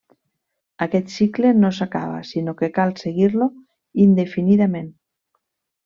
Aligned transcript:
Aquest 0.85 1.11
cicle 1.15 1.51
no 1.63 1.71
s'acaba 1.81 2.17
sinó 2.31 2.57
que 2.63 2.71
cal 2.79 2.97
seguir-lo 3.05 3.49
indefinidament. 4.09 4.93